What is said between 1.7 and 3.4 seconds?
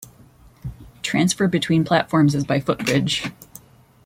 platforms is by footbridge.